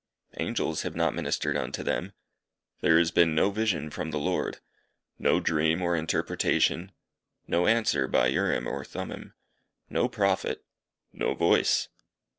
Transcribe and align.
Angels 0.39 0.81
have 0.81 0.95
not 0.95 1.13
ministered 1.13 1.55
unto 1.55 1.83
them. 1.83 2.13
There 2.79 2.97
has 2.97 3.11
been 3.11 3.35
no 3.35 3.51
vision 3.51 3.91
from 3.91 4.09
the 4.09 4.17
Lord. 4.17 4.57
No 5.19 5.39
dream 5.39 5.79
or 5.83 5.95
interpretation. 5.95 6.91
No 7.45 7.67
answer 7.67 8.07
by 8.07 8.25
Urim 8.29 8.65
or 8.67 8.83
Thummim. 8.83 9.35
No 9.91 10.09
Prophet. 10.09 10.65
No 11.13 11.35
voice. 11.35 11.87